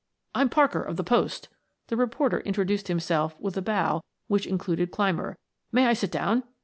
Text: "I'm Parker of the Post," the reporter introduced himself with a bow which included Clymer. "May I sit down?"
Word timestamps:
"I'm 0.33 0.49
Parker 0.49 0.81
of 0.81 0.97
the 0.97 1.03
Post," 1.03 1.47
the 1.85 1.95
reporter 1.95 2.39
introduced 2.39 2.87
himself 2.87 3.39
with 3.39 3.55
a 3.55 3.61
bow 3.61 4.01
which 4.27 4.47
included 4.47 4.89
Clymer. 4.89 5.37
"May 5.71 5.85
I 5.85 5.93
sit 5.93 6.09
down?" 6.09 6.41